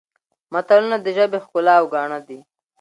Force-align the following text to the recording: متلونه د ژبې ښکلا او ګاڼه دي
متلونه 0.53 0.97
د 1.01 1.07
ژبې 1.17 1.37
ښکلا 1.45 1.75
او 1.79 1.85
ګاڼه 1.93 2.19
دي 2.27 2.39